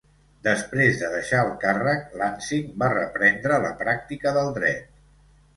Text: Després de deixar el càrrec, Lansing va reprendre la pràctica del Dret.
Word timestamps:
Després 0.45 0.95
de 1.01 1.09
deixar 1.15 1.41
el 1.49 1.51
càrrec, 1.65 2.09
Lansing 2.21 2.71
va 2.85 2.89
reprendre 2.97 3.63
la 3.67 3.73
pràctica 3.83 4.37
del 4.39 4.51
Dret. 4.57 4.85